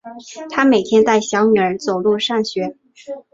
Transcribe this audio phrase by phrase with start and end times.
[0.49, 2.75] 她每天带小女儿走路上学